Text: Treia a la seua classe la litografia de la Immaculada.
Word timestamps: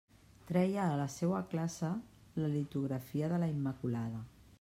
Treia 0.51 0.85
a 0.85 0.95
la 1.01 1.05
seua 1.15 1.41
classe 1.51 1.91
la 2.43 2.49
litografia 2.55 3.29
de 3.35 3.41
la 3.45 3.51
Immaculada. 3.53 4.23